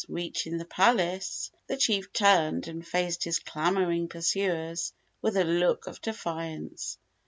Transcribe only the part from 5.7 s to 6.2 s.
of